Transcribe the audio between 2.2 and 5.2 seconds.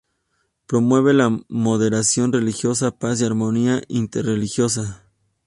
religiosa, paz y armonía inter-religiosa.